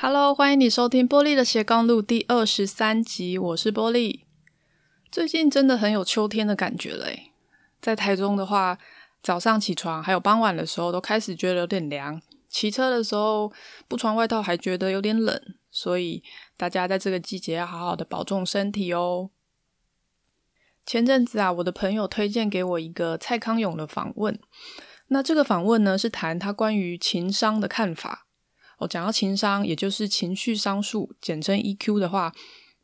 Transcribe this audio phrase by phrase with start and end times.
[0.00, 4.26] Hello，欢迎你收听波莉的斜杠路第二十三集，我是波莉。
[5.10, 7.32] 最近真的很有秋天的感觉嘞，
[7.80, 8.78] 在台中的话，
[9.20, 13.52] 早上起床还有傍晚的时候都开始觉得有点凉，骑车的时候
[13.88, 15.42] 不穿外套还觉得有点冷，
[15.72, 16.22] 所以
[16.56, 19.30] 大家在这个季节要好好的保重身体哦。
[20.86, 24.38] 前阵子啊，我的朋友推荐给我一个蔡康永的访问，
[25.08, 28.26] 那这个访问呢是谈他关于情商的看法。
[28.78, 32.32] 哦，讲到情商，也就是情绪商数，简称 EQ 的话，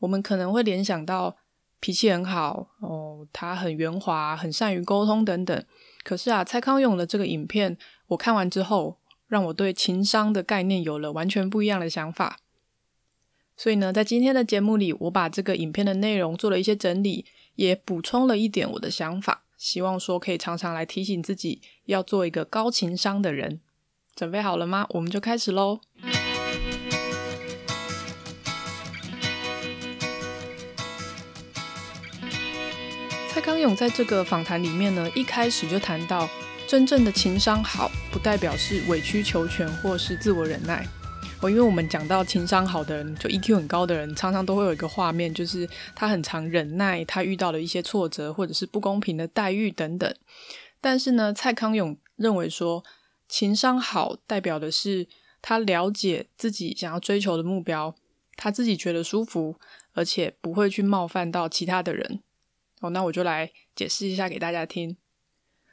[0.01, 1.37] 我们可能会联想到
[1.81, 5.65] 脾气很好，哦，他很圆滑，很善于沟通等等。
[6.03, 12.39] 可是啊，蔡康永的这个影片，我看完之后，让我对情商的概念有了完全不一样的想法。
[13.57, 17.25] 所以呢，在今天的节目里，我把这个影片的内容做了一些整理，
[17.55, 23.61] 也补充了一点我的想法，希望说可以常常来提醒自己，要做一个高情商的人。
[24.15, 24.87] 准备好了吗？
[24.91, 25.81] 我们就开始喽。
[33.29, 36.29] 蔡康永在这个访谈里面呢，一开始就谈到，
[36.69, 40.87] 真正的情商好，不代表是委曲求全或是自我忍耐。
[41.41, 50.15] 哦，因为我们讲到情商好的人，就 EQ 很高的人，常常都会有一个画面，就是他很常忍耐他遇到的一些挫折，或者是不公平的待遇等等。
[50.81, 52.85] 但是呢，蔡康永认为说，
[53.29, 55.09] 情商好，代表的是
[55.41, 57.95] 他了解自己想要追求的目标，
[58.37, 59.59] 他自己觉得舒服，
[59.93, 62.23] 而且不会去冒犯到其他的人。
[62.81, 64.97] 哦，那我就来解释一下给大家听。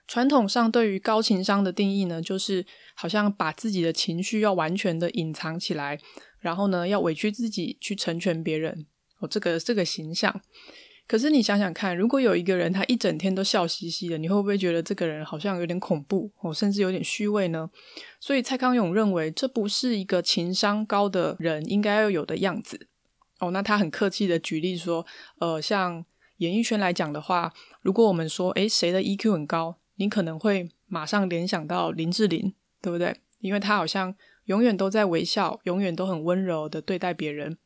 [0.08, 6.00] 传统上对于高情商的定义呢，就是好像把自己的情绪要完全的隐藏起来，
[6.40, 8.86] 然后呢，要委屈自己去成全别人。
[9.20, 10.42] 哦，这个这个形象。
[11.12, 17.70] 可是你想想看，如果有一个人他一整天都笑嘻嘻的，你会不会觉得这个人好像有点恐怖哦，甚至有点虚伪呢？
[18.17, 22.88] 所以蔡康永认为这不是一个情商高的人应该要有的样子
[23.39, 23.52] 哦。
[23.52, 25.06] 那他很客气的举例说，
[25.39, 26.06] 呃，像
[26.38, 27.52] 演艺圈来讲的话，
[27.82, 33.17] 如果我们说，诶，谁的 EQ 很高，你可能会马上联想到林志玲，对不对？
[33.42, 37.58] 因为他好像永远都在微笑，永远都很温柔的对待别人。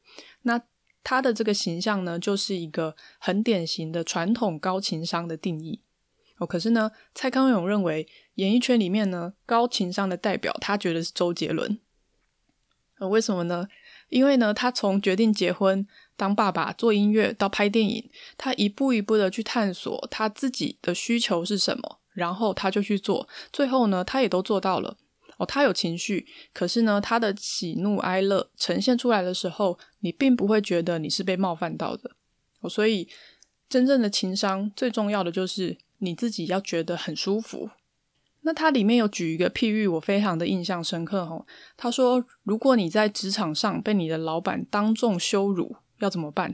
[0.41, 0.59] 那
[1.05, 5.81] 他的这个形象呢，就是一个很典型的传统高情商的定义
[6.39, 6.47] 哦。
[6.47, 11.79] 可是呢，蔡康永认为演艺圈里面呢，高情商的代表，他觉得是周杰伦。
[12.97, 13.67] 呃，为什么呢？
[14.09, 24.97] 因为呢，他从决定结婚、当爸爸、做音乐到拍电影，他一步一步的去探索他自己的需求是什么，然后他就去做，最后呢，他也都做到了。
[25.37, 32.11] 哦，他有情绪，可是呢，他的喜怒哀乐呈现出来的时候，你并不会觉得你是被冒犯到的。
[32.61, 33.07] 哦，所以
[33.67, 37.69] 真正的情商最重要的就是你自己要觉得很舒服。
[38.41, 41.21] 那他里面有举一个譬喻，我非常的印象深刻。
[41.21, 41.45] 哦，
[41.75, 46.53] 他说，如果你在职场上被你的老板当众羞辱，要怎么办？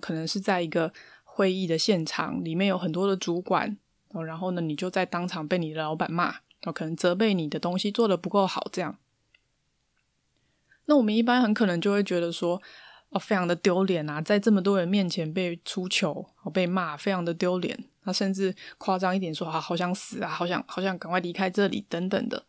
[0.00, 3.78] 可能是在一个会议的现场，里面有很多的主管，
[4.08, 6.34] 哦，然后呢，你就在当场被你的老板骂。
[6.72, 8.98] 可能责备你的东西做得不够好，这样。
[10.86, 12.62] 那我们一般很可能就会觉得说，
[13.10, 17.84] 哦，非常的丢脸啊，在这么多人面前被出糗，哦，被骂，非常的丢脸。
[18.04, 22.46] 那甚至夸张一点说，啊，好想死啊，好想好想赶快离开这里，等等的。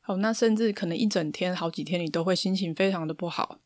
[0.00, 3.60] 好，那甚至可能一整天、好几天，你都会心情非常的不好。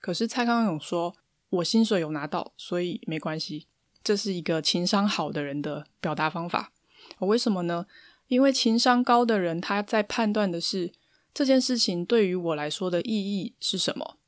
[0.00, 1.14] 可是蔡康永说，
[1.50, 3.66] 我薪水有拿到，所以没关系。
[4.02, 6.72] 这是一个情商好的人的表达方法。
[7.18, 7.86] 为什么呢？
[8.28, 10.92] 因为情商高的人，他在判断的是
[11.32, 14.18] 这件事情对于我来说的意义是什么。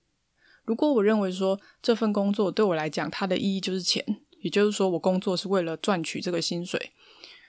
[0.64, 4.04] 如果我认为说这份工作对我来讲，它的意义就是钱，
[4.42, 6.92] 也就是说我工作是为了赚取这个薪水，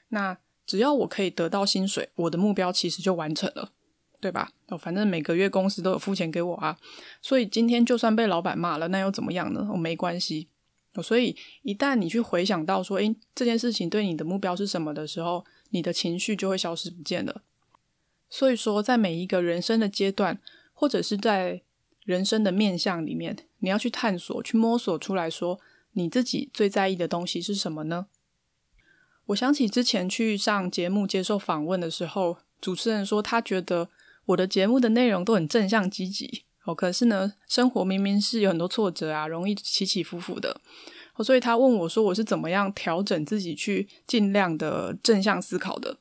[0.09, 3.71] 那只要我可以得到薪水，我的目标其实就完成了，
[4.21, 4.51] 对吧？
[4.67, 6.77] 哦，反正每个月公司都有付钱给我啊，
[7.21, 9.67] 所以今天就算被老板骂了，那又怎么样呢？
[9.71, 10.49] 我没关系。
[11.03, 17.41] 所以一旦你去回想到说，诶，这件事情对你的目标是什么的时候，你的情绪就会消失不见了。
[18.29, 20.39] 所以说，在每一个人生的阶段，
[20.73, 21.61] 或者是在
[22.03, 25.59] 人生的面向里面，你要去探索、去摸索出来说，
[25.93, 28.07] 你自己最在意的东西是什么呢？
[29.27, 33.89] 我想起之前去上节目接受访问的时候，主持人说他觉得
[34.25, 40.61] 我的节目的内容都很正向积极哦，可是呢，生活明明是有很多挫折啊，容易起起伏伏的。
[41.23, 45.97] 所以他问我说：“我是怎么样调整自己去尽量的正向思考的？”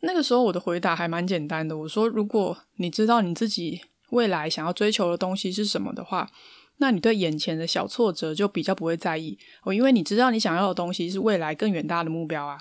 [0.00, 6.30] 那个时候我的回答还蛮简单的，我说：“如果你知道你自己未来想要追求的东西是什么的话，
[6.78, 12.58] 那你对眼前的小挫折就比较不会在意哦，因为你知道你想要的东西是未来更远大的目标啊。”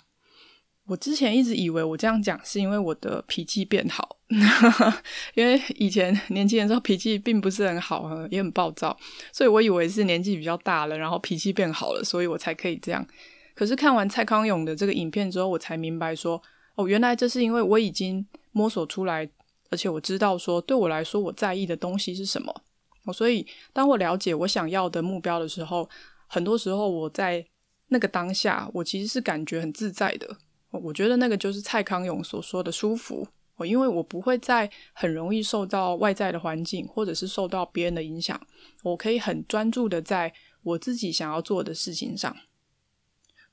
[0.88, 4.18] 我之前一直以为我这样讲是因为我的脾气变好，
[5.36, 8.98] 因为以前年轻的时候脾气并不是很好，也很暴躁，
[9.34, 13.06] 所以我以为是年纪比较大了，然后脾气变好了，所以我才可以这样。
[13.54, 16.42] 可是看完蔡康永的这个影片之后，我才明白说，
[16.76, 19.30] 哦，原来这是因为我已经摸索出来，
[19.70, 22.64] 而且我知道说，对我来说我在意的东西是什么。
[23.04, 25.90] 哦，所以当我了解我想要的目标的时候，
[26.28, 27.46] 很多时候我在
[27.90, 30.38] 那个当下，我其实是感觉很自在的。
[30.70, 33.28] 我觉得那个就是蔡康永所说的舒服。
[33.68, 38.40] 因为我不会再很容易受到外在的环境，或者是受到别人的影响，
[38.84, 42.36] 我可以很专注的在我自己想要做的事情上。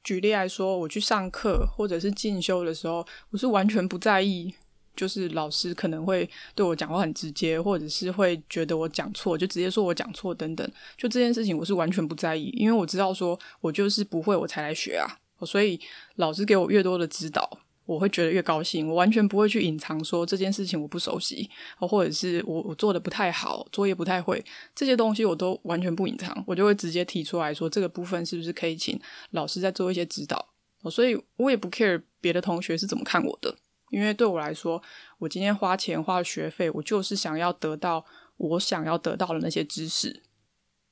[0.04, 4.54] 举例来说，我去上课或者是进修的时候，我是完全不在意，
[4.96, 10.66] 就是老师可能会对我讲话很直接，或者是会觉得我讲错，就直接说我讲错等等。
[10.96, 15.18] 就这件事情，我是完全不在意，因为我知道说我就是不会，我才来学啊。
[15.44, 15.78] 所以
[16.16, 17.48] 老师给我越多的指导，
[17.88, 21.48] 我会觉得越高兴，我完全不会去隐藏说这件事情我不熟悉，
[21.78, 24.44] 或者是我我做的不太好，作业不太会，
[24.74, 29.00] 这些东西我都完全不隐藏，我就会直接提出来说这个部分是不是可以请
[29.30, 30.50] 老师再做一些指导。
[30.90, 33.56] 所以我也不 care 别的同学是怎么看我的，
[33.88, 34.82] 因为对我来说，
[35.20, 38.04] 我今天花钱花了学费，我就是想要得到
[38.36, 40.22] 我想要得到的那些知识。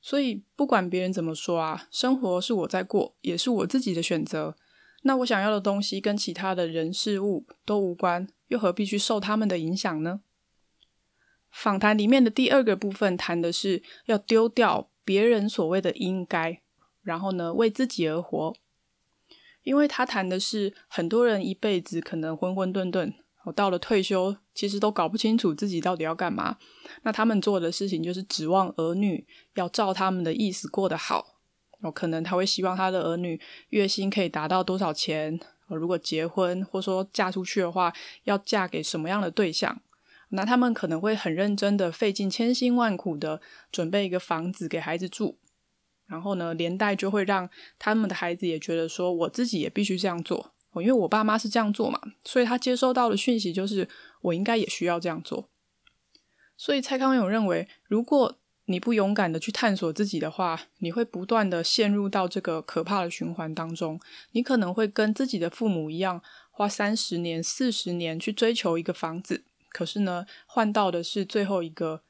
[0.01, 4.55] 所以不管别人怎么说啊，生活是我在过，也是我自己的选择。
[5.07, 10.19] 那我想要的东西跟其他的人事物都无关，又何必去受他们的影响呢？
[11.49, 16.61] 访谈里面的第二个部分谈的是要丢掉别人所谓的应该，
[17.01, 18.53] 然后呢，为自己而活。
[19.63, 23.13] 因为他谈的是很多人一辈子可能混混沌沌，
[23.45, 26.57] 我到了退休，其实都搞不清楚自己到底要干嘛。
[27.03, 29.25] 那他们做的事情就是指望儿女
[29.55, 31.36] 要照他们的意思过得好。
[31.81, 33.39] 哦，可能他会希望他的儿女
[33.69, 35.39] 月薪可以达到多少钱？
[35.67, 37.93] 如果结婚或说嫁出去的话，
[38.23, 39.81] 要嫁给什么样的对象？
[40.29, 43.41] 那他们可能会很认真的费尽千辛万苦的
[43.71, 45.37] 准备一个房子给孩子住，
[46.05, 50.53] 然后呢，连带就会让他们的孩子也觉得说，我自己也必须这样做。
[50.71, 53.87] 哦，因为我爸妈是这样做嘛，所以他接收到的讯息就是
[54.21, 55.49] 我应该也需要这样做。
[56.57, 58.37] 所以蔡康永认为，如果
[58.69, 63.99] 你不勇敢的去探索自己的话，你会不断的陷入到这个可怕的循环当中。
[64.31, 66.21] 你可能会跟自己的父母一样，
[66.51, 72.01] 花三十年、四十年去追求一个房子，可是呢，换到的是最后一个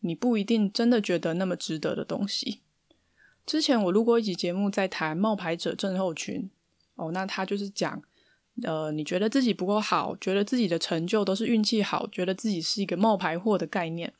[0.00, 2.60] 你不一定真的觉得那么值得的东西。
[3.44, 6.48] 之前我录过一集节目，在谈冒牌者症候群。
[6.94, 8.00] 哦，那他就是讲，
[8.62, 14.14] 呃，你觉得自己不够好，觉得自己的成就都是运气好，觉得自己是一个冒牌货的概念。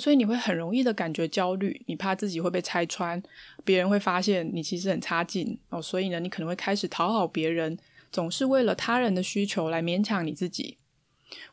[0.00, 3.22] 所以你会很容易的感觉焦虑，你怕自己会被拆穿，
[3.62, 5.82] 别人会发现你其实很差劲哦。
[5.82, 7.78] 所以呢，你可能会开始讨好别人，
[8.10, 10.78] 总是为了他人的需求来勉强你自己。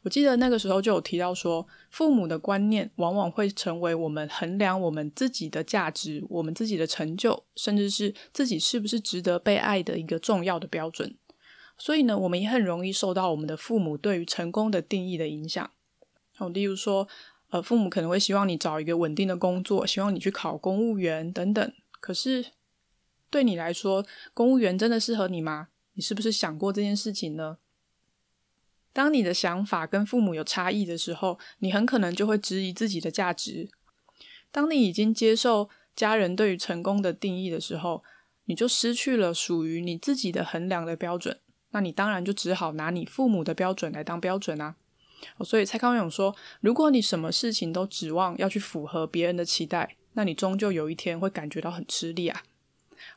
[0.03, 11.17] 我记得那个时候就有提到说，父母的观念往往会成为我们衡量我们自己的价值、我们自己的成就，甚至是自己是不是值得被爱的一个重要的标准。
[11.77, 15.69] 所以呢，我们也很容易受到我们的父母对于成功的定义的影响。
[16.37, 17.07] 哦，例如说。
[17.49, 21.73] 呃，父母可能会希望你找一个稳定的工作，希望你去考公务员等等。
[21.99, 22.45] 可是，
[23.29, 25.69] 对你来说，公务员真的适合你吗？
[25.93, 27.57] 你是不是想过这件事情呢？
[28.93, 33.69] 当你的想法跟父母有差异的时候，你很可能就会质疑自己的价值。
[34.51, 38.03] 当你已经接受家人对于成功的定义的时候，
[38.45, 41.39] 你就失去了属于你自己的衡量的标准。
[41.71, 44.75] 那你当然就只好拿你父母的标准来当标准啊。
[45.43, 52.43] 所以蔡康永说，如果你什么事情都指望要去符合别人的期待，那你终究有一天会感觉到很吃力啊。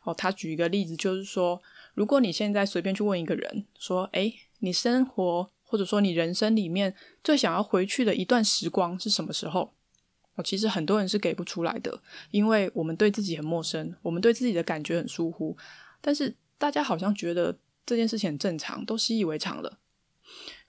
[0.05, 1.61] 哦，他举一个例子，就是说，
[1.95, 6.95] 如果你现在随便去问一个人，说，诶，你生活或者说你人生里面
[7.25, 9.73] 最想要回去的一段时光是什么时候？
[10.35, 15.57] 哦，其实很多人是给不出来的，因为我们对自己很陌生，我们对自己的感觉很疏忽，
[16.01, 19.79] 但是大家好像觉得这件事情很正常，都习以为常了。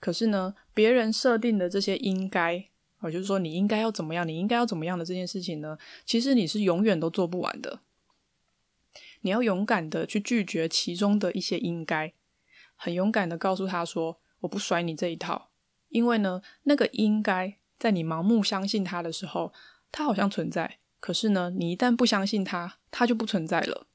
[0.00, 2.68] 可是呢，别人设定的这些应该，
[3.00, 7.80] 哦，就是说你应该要怎么样，你应该要怎么样的这件事情呢，其实你是永远都做不完的。
[9.22, 12.12] 你要勇敢的去拒绝其中的一些应该，
[12.76, 15.50] 很勇敢的告诉他说：“我不甩你这一套。”
[15.88, 19.52] 因为呢，那个应该在你盲目相信他的时候，
[19.90, 20.78] 他好像存在。
[21.00, 23.86] 可是呢，你一旦不相信他，他就不存在了。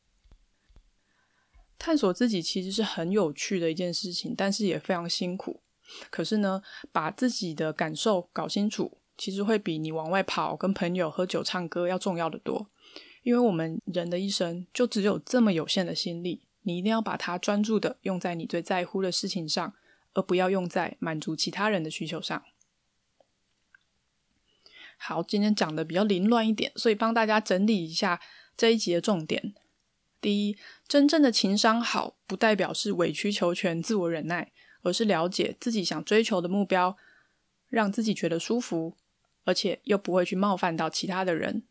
[1.77, 5.61] 探索自己其实是很有趣的一件事情，但是也非常辛苦。
[6.09, 12.69] 可是呢，把自己的感受搞清楚，其实会比你往外跑、跟朋友喝酒、唱歌要重要的多。
[13.23, 19.73] 因为我们人的一生就只有这么有限的心力，你一定要把它专注的用在你最在乎的事情上，
[20.13, 22.41] 而不要用在满足其他人的需求上。
[24.97, 28.21] 好，今天讲的比较凌乱一点，所以帮大家整理一下
[28.55, 29.53] 这一集的重点。
[30.21, 36.97] 第一，真正的情商好，不代表是委曲求全、自我忍耐，而是了解自己想追求的目标，
[37.67, 38.95] 让自己觉得舒服，
[39.43, 41.63] 而且又不会去冒犯到其他的人。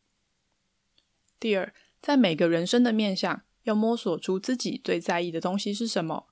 [1.40, 6.26] 第二，在每个人生的面向，要摸索出自己最在意的东西是什么。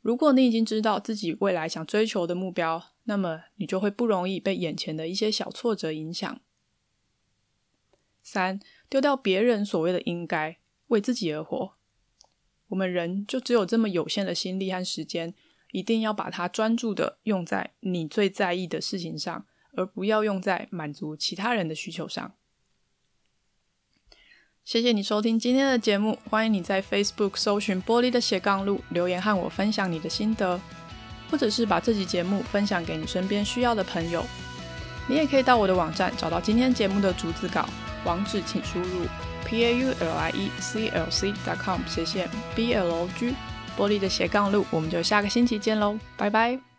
[0.00, 6.40] 如果你已经知道自己未来想追求的目标，那么你就会不容易被眼前的一些小挫折影响。
[8.22, 11.74] 三，丢掉别人所谓的应该，为自己而活。
[12.68, 15.34] 我们人就只有这么有限的心力和时间，
[15.72, 22.32] 一定要把它专注的用在你最在意的事情上，而不要用在满足其他人的需求上。
[24.64, 30.60] 谢谢你收听今天的节目，欢迎你在 Facebook 搜寻“玻璃的斜杠路”，留言和我分享你的心得，
[31.28, 34.24] 或者是把这集节目分享给你身边需要的朋友。
[35.08, 37.68] 你也可以到我的网站找到今天节目的逐字稿，
[38.04, 39.06] 网址请输入
[39.44, 43.08] p a u l i e c l c dot com 斜线 b l o
[43.18, 43.34] g，
[43.76, 46.71] 玻璃的斜杠路，我们就下个星期见喽，拜拜。